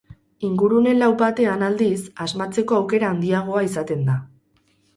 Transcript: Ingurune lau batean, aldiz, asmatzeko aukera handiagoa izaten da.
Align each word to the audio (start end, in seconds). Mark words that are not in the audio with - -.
Ingurune 0.47 0.93
lau 0.99 1.09
batean, 1.19 1.65
aldiz, 1.67 1.99
asmatzeko 2.27 2.81
aukera 2.81 3.13
handiagoa 3.17 3.65
izaten 3.71 4.05
da. 4.13 4.21